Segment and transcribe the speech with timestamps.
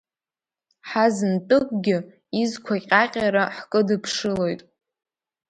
[0.89, 1.97] Ҳазынтәыкгьы
[2.41, 4.61] изқәа ҟьаҟьара ҳкыдыԥшылоит.